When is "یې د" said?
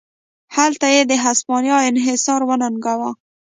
0.95-1.13